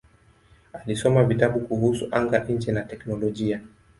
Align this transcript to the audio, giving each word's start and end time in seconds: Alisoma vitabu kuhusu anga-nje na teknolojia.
Alisoma 0.73 1.23
vitabu 1.23 1.59
kuhusu 1.59 2.07
anga-nje 2.11 2.71
na 2.71 2.81
teknolojia. 2.83 3.61